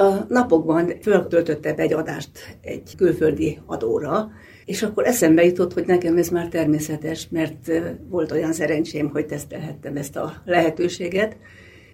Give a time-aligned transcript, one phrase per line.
[0.00, 4.30] A napokban föltöltötte egy adást egy külföldi adóra,
[4.64, 7.70] és akkor eszembe jutott, hogy nekem ez már természetes, mert
[8.08, 11.36] volt olyan szerencsém, hogy tesztelhettem ezt a lehetőséget,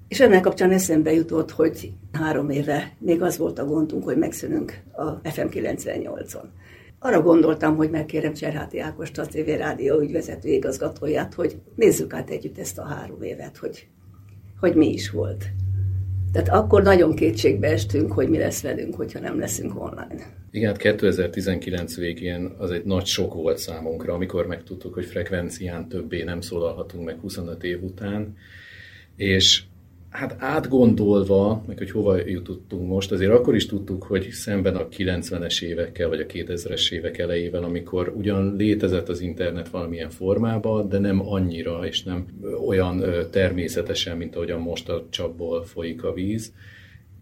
[0.09, 4.83] és ennek kapcsán eszembe jutott, hogy három éve még az volt a gondunk, hogy megszűnünk
[4.93, 6.45] a FM 98-on.
[6.99, 12.59] Arra gondoltam, hogy megkérem Cserháti Ákost, a TV Rádió ügyvezető igazgatóját, hogy nézzük át együtt
[12.59, 13.87] ezt a három évet, hogy,
[14.61, 15.45] hogy mi is volt.
[16.33, 20.35] Tehát akkor nagyon kétségbe estünk, hogy mi lesz velünk, hogyha nem leszünk online.
[20.51, 26.23] Igen, 2019 hát végén az egy nagy sok volt számunkra, amikor megtudtuk, hogy frekvencián többé
[26.23, 28.37] nem szólalhatunk meg 25 év után,
[29.17, 29.63] és
[30.11, 35.63] hát átgondolva, meg hogy hova jutottunk most, azért akkor is tudtuk, hogy szemben a 90-es
[35.63, 41.29] évekkel, vagy a 2000-es évek elejével, amikor ugyan létezett az internet valamilyen formában, de nem
[41.29, 42.27] annyira, és nem
[42.67, 46.53] olyan természetesen, mint ahogyan most a csapból folyik a víz,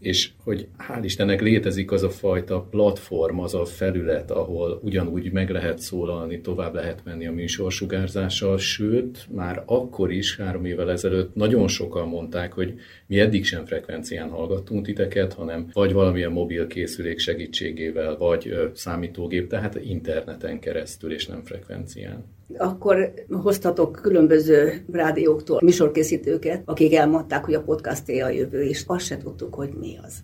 [0.04, 5.50] és hogy hál' Istennek létezik az a fajta platform, az a felület, ahol ugyanúgy meg
[5.50, 11.68] lehet szólalni, tovább lehet menni a műsorsugárzással, sőt, már akkor is, három évvel ezelőtt nagyon
[11.68, 12.74] sokan mondták, hogy
[13.06, 19.80] mi eddig sem frekvencián hallgattunk titeket, hanem vagy valamilyen mobil készülék segítségével, vagy számítógép, tehát
[19.84, 22.24] interneten keresztül, és nem frekvencián
[22.56, 29.16] akkor hoztatok különböző rádióktól műsorkészítőket, akik elmondták, hogy a podcast a jövő, és azt se
[29.16, 30.14] tudtuk, hogy mi az.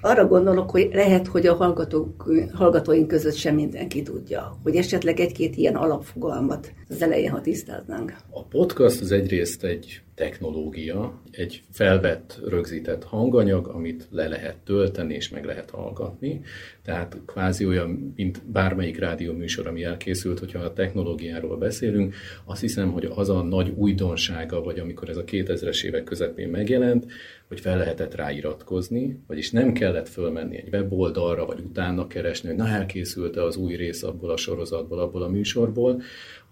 [0.00, 5.56] Arra gondolok, hogy lehet, hogy a hallgatók, hallgatóink között sem mindenki tudja, hogy esetleg egy-két
[5.56, 8.16] ilyen alapfogalmat az elején, ha tisztáznánk.
[8.30, 15.28] A podcast az egyrészt egy technológia, egy felvett, rögzített hanganyag, amit le lehet tölteni és
[15.28, 16.40] meg lehet hallgatni.
[16.82, 23.08] Tehát kvázi olyan, mint bármelyik rádióműsor, ami elkészült, hogyha a technológiáról beszélünk, azt hiszem, hogy
[23.14, 27.06] az a nagy újdonsága, vagy amikor ez a 2000-es évek közepén megjelent,
[27.48, 32.68] hogy fel lehetett ráiratkozni, vagyis nem kellett fölmenni egy weboldalra, vagy utána keresni, hogy na
[32.68, 36.02] elkészült-e az új rész abból a sorozatból, abból a műsorból,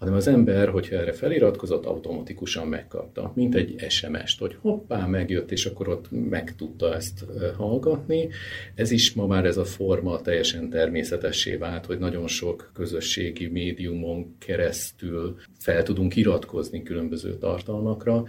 [0.03, 5.65] hanem az ember, hogyha erre feliratkozott, automatikusan megkapta, mint egy SMS-t, hogy hoppá, megjött, és
[5.65, 7.25] akkor ott meg tudta ezt
[7.57, 8.29] hallgatni.
[8.75, 14.35] Ez is ma már ez a forma teljesen természetessé vált, hogy nagyon sok közösségi médiumon
[14.37, 18.23] keresztül fel tudunk iratkozni különböző tartalmakra.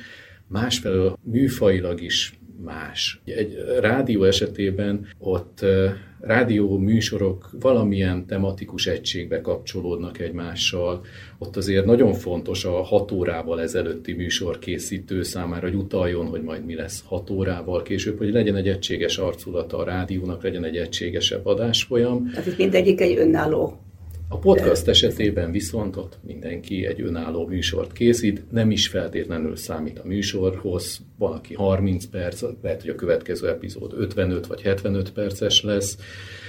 [0.47, 3.20] Másfelől műfajilag is más.
[3.25, 5.65] Egy rádió esetében ott
[6.20, 11.04] rádió műsorok valamilyen tematikus egységbe kapcsolódnak egymással.
[11.38, 16.65] Ott azért nagyon fontos a hat órával ezelőtti műsor készítő számára, hogy utaljon, hogy majd
[16.65, 21.47] mi lesz hat órával később, hogy legyen egy egységes arculata a rádiónak, legyen egy egységesebb
[21.47, 22.31] adásfolyam.
[22.31, 23.84] Tehát itt mindegyik egy önálló
[24.28, 30.06] a podcast esetében viszont ott mindenki egy önálló műsort készít, nem is feltétlenül számít a
[30.06, 35.98] műsorhoz, valaki 30 perc, lehet, hogy a következő epizód 55 vagy 75 perces lesz,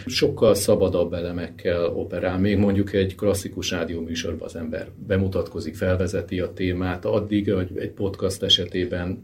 [0.06, 6.54] sokkal szabadabb elemekkel operál, még mondjuk egy klasszikus rádió műsorban az ember bemutatkozik, felvezeti a
[6.54, 9.24] témát, addig, hogy egy podcast esetében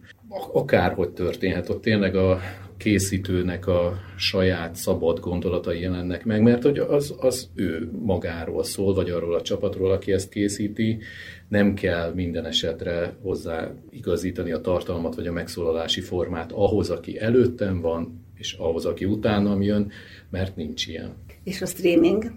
[0.54, 2.40] akárhogy történhet, ott tényleg a
[2.82, 9.10] készítőnek a saját szabad gondolatai jelennek meg, mert hogy az, az ő magáról szól, vagy
[9.10, 11.00] arról a csapatról, aki ezt készíti,
[11.48, 17.82] nem kell minden esetre hozzá igazítani a tartalmat, vagy a megszólalási formát ahhoz, aki előttem
[17.82, 19.92] van, és ahhoz, aki utánam jön,
[20.30, 21.14] mert nincs ilyen.
[21.44, 22.32] És a streaming?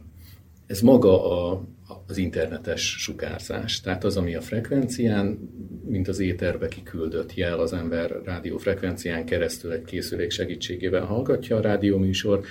[0.67, 1.65] Ez maga a,
[2.07, 3.81] az internetes sugárzás.
[3.81, 5.39] Tehát az, ami a frekvencián,
[5.87, 12.45] mint az éterbe kiküldött jel, az ember rádiófrekvencián keresztül egy készülék segítségével hallgatja a rádióműsor,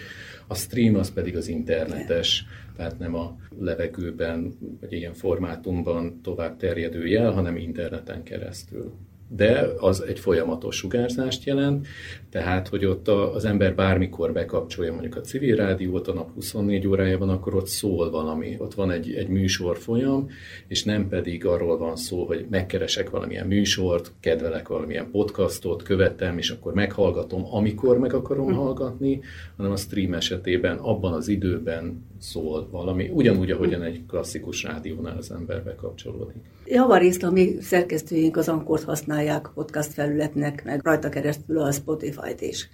[0.47, 7.07] a stream az pedig az internetes, tehát nem a levegőben, vagy ilyen formátumban tovább terjedő
[7.07, 8.93] jel, hanem interneten keresztül
[9.27, 11.87] de az egy folyamatos sugárzást jelent,
[12.29, 17.29] tehát, hogy ott az ember bármikor bekapcsolja mondjuk a civil rádiót a nap 24 órájában,
[17.29, 20.29] akkor ott szól valami, ott van egy, egy műsor folyam,
[20.67, 26.49] és nem pedig arról van szó, hogy megkeresek valamilyen műsort, kedvelek valamilyen podcastot, követem, és
[26.49, 28.53] akkor meghallgatom, amikor meg akarom hm.
[28.53, 29.21] hallgatni,
[29.57, 35.31] hanem a stream esetében abban az időben szól valami, ugyanúgy, ahogyan egy klasszikus rádiónál az
[35.31, 36.35] ember bekapcsolódik.
[36.65, 39.22] Javarészt a mi szerkesztőink az Ankort használják
[39.53, 42.69] podcast felületnek, meg rajta keresztül a Spotify-t is.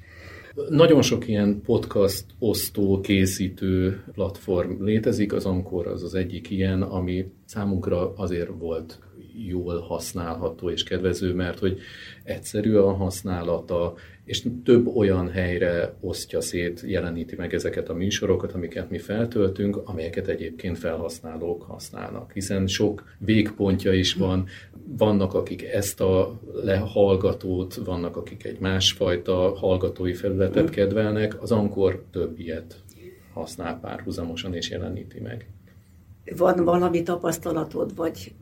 [0.69, 7.25] Nagyon sok ilyen podcast osztó, készítő platform létezik, az Ankor az az egyik ilyen, ami
[7.45, 8.99] számunkra azért volt
[9.47, 11.79] jól használható és kedvező, mert hogy
[12.23, 13.93] egyszerű a használata,
[14.25, 20.27] és több olyan helyre osztja szét, jeleníti meg ezeket a műsorokat, amiket mi feltöltünk, amelyeket
[20.27, 22.31] egyébként felhasználók használnak.
[22.31, 24.47] Hiszen sok végpontja is van,
[24.97, 30.71] vannak, akik ezt a lehallgatót, vannak, akik egy másfajta hallgatói felületet mm.
[30.71, 32.83] kedvelnek, az Ankor több ilyet
[33.33, 35.47] használ párhuzamosan és jeleníti meg.
[36.37, 38.33] Van valami tapasztalatod, vagy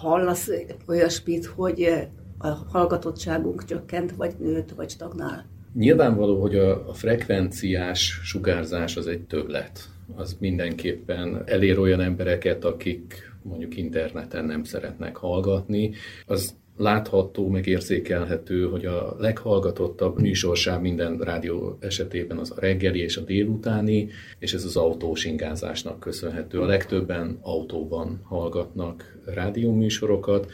[0.00, 0.50] hallasz
[0.86, 2.08] olyasmit, hogy
[2.38, 5.46] a hallgatottságunk csökkent, vagy nőtt, vagy stagnál?
[5.74, 9.88] Nyilvánvaló, hogy a, a frekvenciás sugárzás az egy többlet.
[10.16, 15.90] Az mindenképpen elér olyan embereket, akik mondjuk interneten nem szeretnek hallgatni.
[16.26, 23.20] Az látható, megérzékelhető, hogy a leghallgatottabb műsorsáv minden rádió esetében az a reggeli és a
[23.20, 24.08] délutáni,
[24.38, 26.60] és ez az autós ingázásnak köszönhető.
[26.60, 30.50] A legtöbben autóban hallgatnak rádióműsorokat,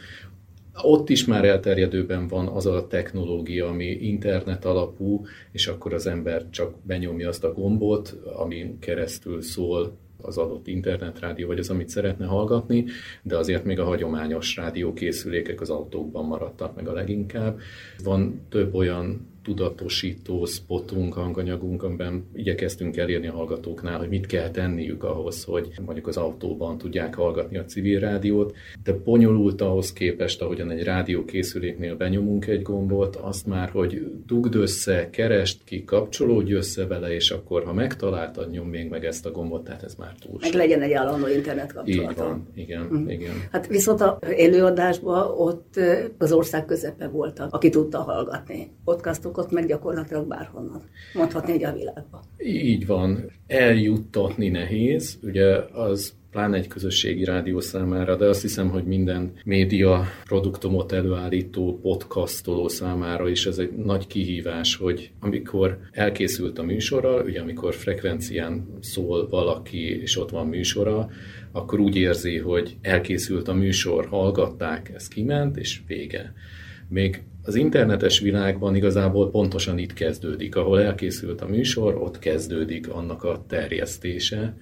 [0.81, 6.49] ott is már elterjedőben van az a technológia, ami internet alapú, és akkor az ember
[6.49, 12.25] csak benyomja azt a gombot, ami keresztül szól az adott internetrádió, vagy az, amit szeretne
[12.25, 12.85] hallgatni,
[13.23, 17.59] de azért még a hagyományos rádiókészülékek az autókban maradtak meg a leginkább.
[18.03, 25.03] Van több olyan tudatosító spotunk, hanganyagunk, amiben igyekeztünk elérni a hallgatóknál, hogy mit kell tenniük
[25.03, 30.71] ahhoz, hogy mondjuk az autóban tudják hallgatni a civil rádiót, de bonyolult ahhoz képest, ahogyan
[30.71, 37.13] egy rádiókészüléknél benyomunk egy gombot, azt már, hogy dugd össze, kerest ki, kapcsolódj össze vele,
[37.13, 40.53] és akkor, ha megtaláltad, nyom még meg ezt a gombot, tehát ez már túl Meg
[40.53, 42.11] legyen egy állandó internet kapcsolata.
[42.11, 43.09] Így van, igen, mm.
[43.09, 43.33] igen.
[43.51, 45.79] Hát viszont a előadásban ott
[46.17, 48.71] az ország közepe voltak, aki tudta hallgatni.
[48.83, 50.81] Podcastok ott meg gyakorlatilag bárhonnan.
[51.13, 52.21] Mondhatni, hogy a világban.
[52.37, 53.31] Így van.
[53.47, 60.05] Eljuttatni nehéz, ugye az pláne egy közösségi rádió számára, de azt hiszem, hogy minden média
[60.25, 67.41] produktumot előállító, podcastoló számára is ez egy nagy kihívás, hogy amikor elkészült a műsorral, ugye
[67.41, 71.09] amikor frekvencián szól valaki, és ott van műsora,
[71.51, 76.33] akkor úgy érzi, hogy elkészült a műsor, hallgatták, ez kiment, és vége.
[76.93, 83.23] Még az internetes világban igazából pontosan itt kezdődik, ahol elkészült a műsor, ott kezdődik annak
[83.23, 84.57] a terjesztése,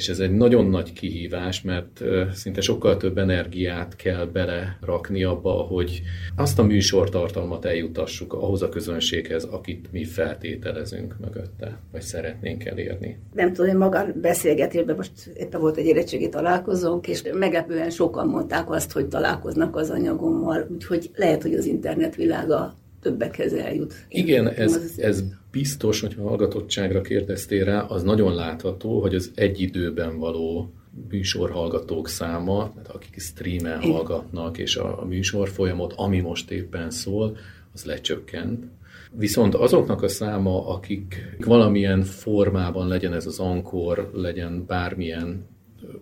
[0.00, 2.02] és ez egy nagyon nagy kihívás, mert
[2.32, 6.02] szinte sokkal több energiát kell belerakni abba, hogy
[6.36, 13.18] azt a műsortartalmat eljutassuk ahhoz a közönséghez, akit mi feltételezünk mögötte, vagy szeretnénk elérni.
[13.34, 18.70] Nem tudom, én magán beszélgetésben most éppen volt egy érettségi találkozónk, és meglepően sokan mondták
[18.70, 23.94] azt, hogy találkoznak az anyagommal, úgyhogy lehet, hogy az internet világa többekhez eljut.
[24.08, 30.18] Igen, ez, ez biztos, hogyha hallgatottságra kérdeztél rá, az nagyon látható, hogy az egy időben
[30.18, 30.72] való
[31.08, 37.36] műsorhallgatók száma, tehát akik streamen hallgatnak, és a, a műsor folyamot, ami most éppen szól,
[37.74, 38.64] az lecsökkent.
[39.12, 45.46] Viszont azoknak a száma, akik valamilyen formában legyen ez az ankor, legyen bármilyen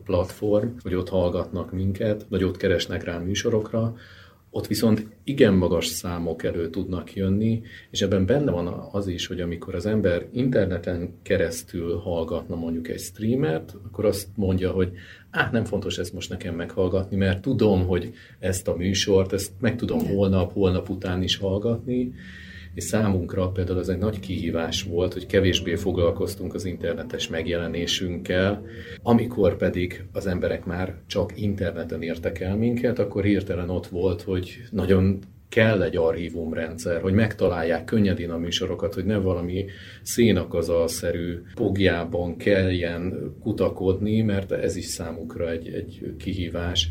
[0.04, 3.94] platform, hogy ott hallgatnak minket, vagy ott keresnek rá műsorokra,
[4.50, 9.40] ott viszont igen magas számok elő tudnak jönni, és ebben benne van az is, hogy
[9.40, 14.92] amikor az ember interneten keresztül hallgatna mondjuk egy streamert, akkor azt mondja, hogy
[15.30, 19.76] hát nem fontos ezt most nekem meghallgatni, mert tudom, hogy ezt a műsort, ezt meg
[19.76, 22.12] tudom holnap, holnap után is hallgatni,
[22.74, 28.62] és számunkra például ez egy nagy kihívás volt, hogy kevésbé foglalkoztunk az internetes megjelenésünkkel,
[29.02, 34.62] amikor pedig az emberek már csak interneten értek el minket, akkor hirtelen ott volt, hogy
[34.70, 35.18] nagyon
[35.48, 39.64] kell egy archívumrendszer, hogy megtalálják könnyedén a műsorokat, hogy ne valami
[40.02, 46.88] szénakazalszerű pogjában kelljen kutakodni, mert ez is számukra egy, egy kihívás.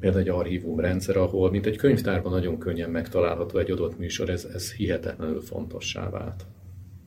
[0.00, 4.44] Például egy archívum rendszer, ahol mint egy könyvtárban nagyon könnyen megtalálható egy adott műsor, ez,
[4.54, 6.46] ez hihetetlenül fontossá vált.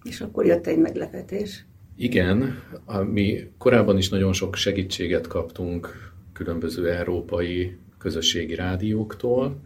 [0.04, 1.66] És akkor jött egy meglepetés.
[1.96, 2.64] Igen,
[3.12, 9.62] mi korábban is nagyon sok segítséget kaptunk különböző európai közösségi rádióktól,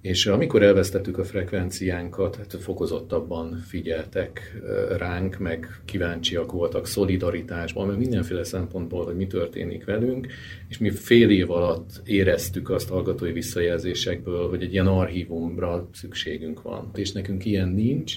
[0.00, 4.62] és amikor elvesztettük a frekvenciánkat, hát fokozottabban figyeltek
[4.96, 10.26] ránk, meg kíváncsiak voltak szolidaritásban, meg mindenféle szempontból, hogy mi történik velünk,
[10.68, 16.90] és mi fél év alatt éreztük azt hallgatói visszajelzésekből, hogy egy ilyen archívumra szükségünk van,
[16.94, 18.16] és nekünk ilyen nincs,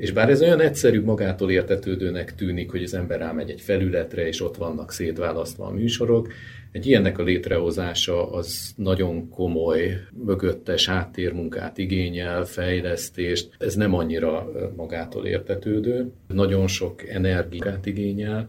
[0.00, 4.42] és bár ez olyan egyszerű, magától értetődőnek tűnik, hogy az ember rámegy egy felületre, és
[4.42, 6.32] ott vannak szétválasztva a műsorok,
[6.72, 13.50] egy ilyennek a létrehozása az nagyon komoly, mögöttes háttérmunkát igényel, fejlesztést.
[13.58, 18.48] Ez nem annyira magától értetődő, nagyon sok energiát igényel.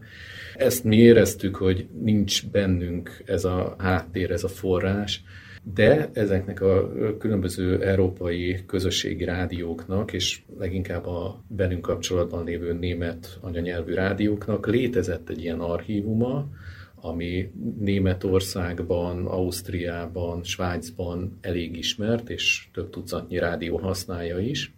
[0.54, 5.22] Ezt mi éreztük, hogy nincs bennünk ez a háttér, ez a forrás,
[5.62, 13.94] de ezeknek a különböző európai közösségi rádióknak, és leginkább a velünk kapcsolatban lévő német anyanyelvű
[13.94, 16.46] rádióknak létezett egy ilyen archívuma,
[16.94, 24.74] ami Németországban, Ausztriában, Svájcban elég ismert, és több tucatnyi rádió használja is.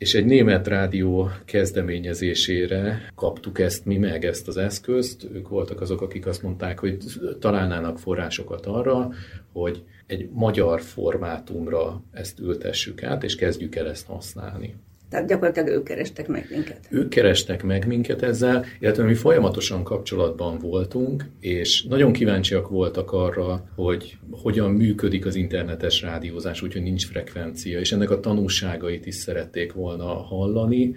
[0.00, 5.24] És egy német rádió kezdeményezésére kaptuk ezt mi meg, ezt az eszközt.
[5.32, 6.96] Ők voltak azok, akik azt mondták, hogy
[7.38, 9.10] találnának forrásokat arra,
[9.52, 14.74] hogy egy magyar formátumra ezt ültessük át, és kezdjük el ezt használni.
[15.10, 16.78] Tehát gyakorlatilag ők kerestek meg minket.
[16.90, 23.64] Ők kerestek meg minket ezzel, illetve mi folyamatosan kapcsolatban voltunk, és nagyon kíváncsiak voltak arra,
[23.74, 29.72] hogy hogyan működik az internetes rádiózás, úgyhogy nincs frekvencia, és ennek a tanúságait is szerették
[29.72, 30.94] volna hallani.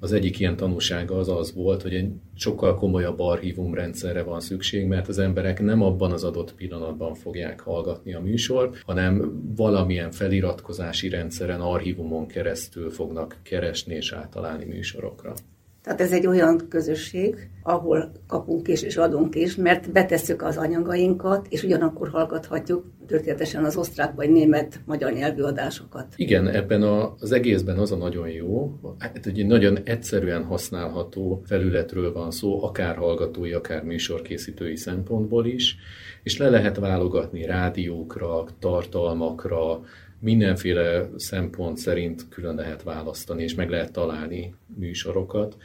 [0.00, 5.08] Az egyik ilyen tanúsága az az volt, hogy egy sokkal komolyabb archívumrendszerre van szükség, mert
[5.08, 11.60] az emberek nem abban az adott pillanatban fogják hallgatni a műsort, hanem valamilyen feliratkozási rendszeren,
[11.60, 15.34] archívumon keresztül fognak keresni és általálni műsorokra.
[15.82, 21.46] Tehát ez egy olyan közösség, ahol kapunk is és adunk is, mert betesszük az anyagainkat,
[21.50, 26.06] és ugyanakkor hallgathatjuk történetesen az osztrák vagy német magyar nyelvű adásokat.
[26.16, 32.12] Igen, ebben a, az egészben az a nagyon jó, hát egy nagyon egyszerűen használható felületről
[32.12, 35.76] van szó, akár hallgatói, akár műsorkészítői szempontból is,
[36.22, 39.80] és le lehet válogatni rádiókra, tartalmakra,
[40.22, 45.56] mindenféle szempont szerint külön lehet választani, és meg lehet találni műsorokat,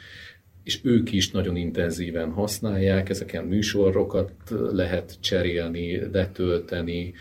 [0.63, 4.31] és ők is nagyon intenzíven használják, ezeken műsorokat
[4.71, 7.13] lehet cserélni, letölteni,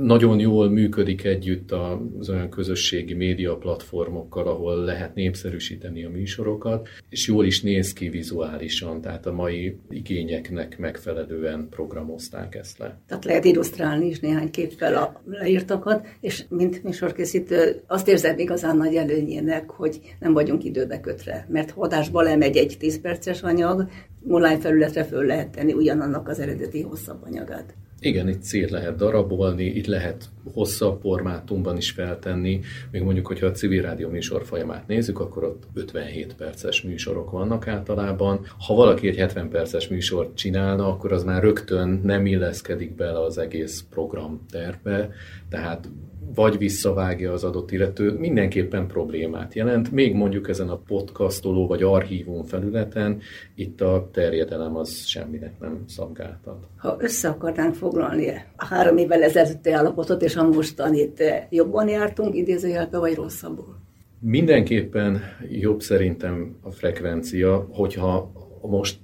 [0.00, 7.26] nagyon jól működik együtt az olyan közösségi média platformokkal, ahol lehet népszerűsíteni a műsorokat, és
[7.28, 13.00] jól is néz ki vizuálisan, tehát a mai igényeknek megfelelően programozták ezt le.
[13.06, 18.94] Tehát lehet illusztrálni is néhány képpel a leírtakat, és mint műsorkészítő azt érzed igazán nagy
[18.94, 23.88] előnyének, hogy nem vagyunk időbe kötve, mert hodásba lemegy egy 10 perces anyag,
[24.28, 27.74] online felületre föl lehet tenni ugyanannak az eredeti hosszabb anyagát.
[28.04, 32.60] Igen, itt szét lehet darabolni, itt lehet hosszabb formátumban is feltenni.
[32.90, 37.68] Még mondjuk, hogyha a civil rádió műsor folyamát nézzük, akkor ott 57 perces műsorok vannak
[37.68, 38.40] általában.
[38.66, 43.38] Ha valaki egy 70 perces műsort csinálna, akkor az már rögtön nem illeszkedik bele az
[43.38, 45.10] egész program tervbe,
[45.48, 45.88] tehát
[46.34, 49.90] vagy visszavágja az adott illető, mindenképpen problémát jelent.
[49.92, 53.20] Még mondjuk ezen a podcastoló vagy archívum felületen,
[53.54, 56.66] itt a terjedelem az semminek nem szabgáltat.
[56.76, 62.98] Ha össze akarnánk foglalni a három évvel ezelőtti állapotot és a mostanit, jobban jártunk idézőjelbe,
[62.98, 63.76] vagy rosszabbul?
[64.20, 65.20] Mindenképpen
[65.50, 68.32] jobb szerintem a frekvencia, hogyha
[68.62, 68.98] most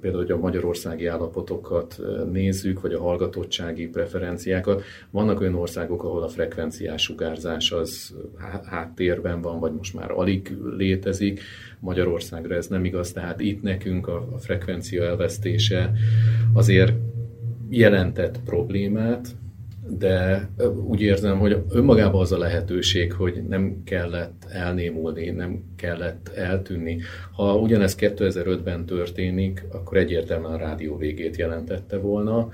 [0.00, 2.00] például, hogy a magyarországi állapotokat
[2.32, 8.14] nézzük, vagy a hallgatottsági preferenciákat, vannak olyan országok, ahol a frekvenciás sugárzás az
[8.64, 11.40] háttérben van, vagy most már alig létezik.
[11.80, 15.92] Magyarországra ez nem igaz, tehát itt nekünk a frekvencia elvesztése
[16.52, 16.92] azért
[17.76, 19.28] jelentett problémát,
[19.98, 20.48] de
[20.86, 27.00] úgy érzem, hogy önmagában az a lehetőség, hogy nem kellett elnémulni, nem kellett eltűnni.
[27.32, 32.48] Ha ugyanez 2005-ben történik, akkor egyértelműen a rádió végét jelentette volna.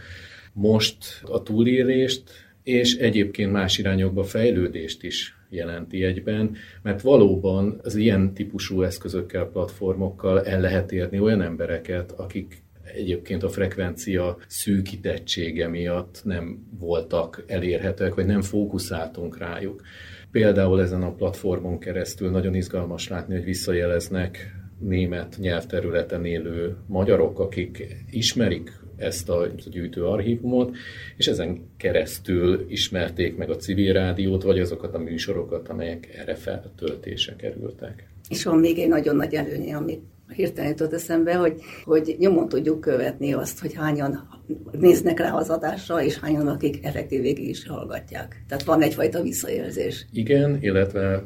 [0.53, 2.23] Most a túlélést
[2.63, 10.45] és egyébként más irányokba fejlődést is jelenti egyben, mert valóban az ilyen típusú eszközökkel, platformokkal
[10.45, 12.63] el lehet érni olyan embereket, akik
[12.95, 19.83] egyébként a frekvencia szűkítettsége miatt nem voltak elérhetőek, vagy nem fókuszáltunk rájuk.
[20.31, 27.97] Például ezen a platformon keresztül nagyon izgalmas látni, hogy visszajeleznek német nyelvterületen élő magyarok, akik
[28.11, 30.77] ismerik ezt a gyűjtő archívumot,
[31.17, 37.37] és ezen keresztül ismerték meg a civil rádiót, vagy azokat a műsorokat, amelyek erre feltöltése
[37.37, 38.09] kerültek.
[38.29, 40.03] És van még egy nagyon nagy előnye, amit
[40.35, 44.29] hirtelen jutott eszembe, hogy, hogy nyomon tudjuk követni azt, hogy hányan
[44.73, 48.45] néznek rá az adásra, és hányan, akik effektív végig is hallgatják.
[48.49, 50.07] Tehát van egyfajta visszajelzés.
[50.13, 51.25] Igen, illetve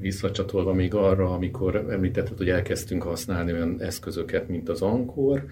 [0.00, 5.44] visszacsatolva még arra, amikor említetted, hogy elkezdtünk használni olyan eszközöket, mint az Ankor,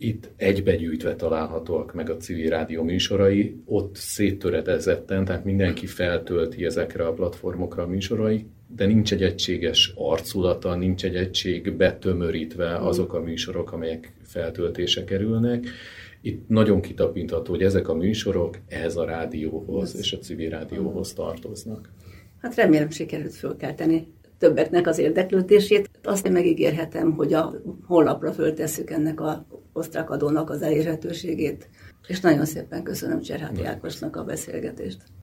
[0.00, 7.12] itt egybegyűjtve találhatóak meg a civil rádió műsorai, ott széttöredezetten, tehát mindenki feltölti ezekre a
[7.12, 8.46] platformokra a műsorai,
[8.78, 12.84] de nincs egy egységes arculata, nincs egy egység betömörítve mm.
[12.84, 15.66] azok a műsorok, amelyek feltöltése kerülnek.
[16.20, 21.90] Itt nagyon kitapintható, hogy ezek a műsorok ehhez a rádióhoz és a civil rádióhoz tartoznak.
[22.40, 24.06] Hát remélem sikerült fölkelteni
[24.38, 25.90] többeknek az érdeklődését.
[26.02, 27.54] Azt megígérhetem, hogy a
[27.86, 31.68] honlapra föltesszük ennek a osztrák adónak az elérhetőségét.
[32.06, 34.98] És nagyon szépen köszönöm Cserháti Ákosnak a beszélgetést.